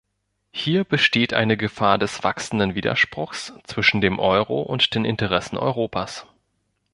Hier 0.49 0.83
besteht 0.83 1.31
eine 1.35 1.57
Gefahr 1.57 1.99
des 1.99 2.23
wachsenden 2.23 2.73
Widerspruchs 2.73 3.53
zwischen 3.65 4.01
dem 4.01 4.17
Euro 4.17 4.63
und 4.63 4.95
den 4.95 5.05
Interessen 5.05 5.57
Europas. 5.59 6.25